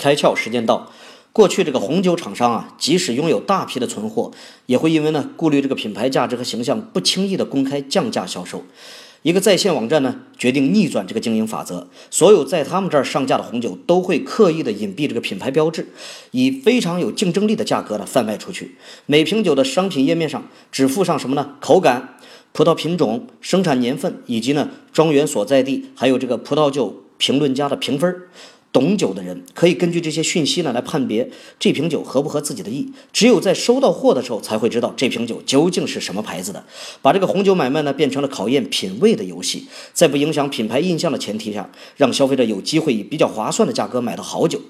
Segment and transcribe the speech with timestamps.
[0.00, 0.90] 开窍时间到。
[1.32, 4.32] 过去这个红酒厂商啊，即使拥有大批的存货，
[4.66, 8.64] 也会因为呢顾虑这个品牌价值和形象，不轻易的公开降价销售。
[9.22, 15.86] 一个在线网站呢，决定逆转这个经营法则，所有在他们这儿上架的红酒都会刻意的隐蔽这个品牌标志，
[16.30, 18.76] 以非常有竞争力的价格呢贩卖出去。
[19.04, 20.42] 每瓶酒的商品页面上
[20.72, 21.56] 只附上什么呢？
[21.60, 22.16] 口感、
[22.52, 28.22] 葡萄品种、生产年份以及呢庄园所在地，还有这个葡萄酒评论家的评分。
[28.72, 32.88] 懂酒的人可以根据这些讯息呢来判别这瓶酒合不合自己的意。
[33.12, 36.64] 只有在收到货的时候，才会知道这瓶酒究竟是什么牌子的。
[37.02, 44.60] 把这个红酒买卖呢变成了考验品味的游戏，在不影响品牌印象的前提下，让消费者有机会以比较划算的价格买到好酒。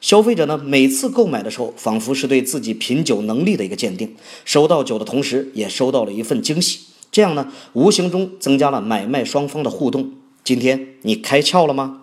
[0.00, 4.14] 消费者呢每次购买的时候，仿佛是对自己品酒能力的一个鉴定。
[4.44, 6.80] 收到酒的同时，也收到了一份惊喜。
[7.10, 10.12] 这样呢，无形中增加了买卖双方的互动。
[10.44, 12.02] 今天你开窍了吗？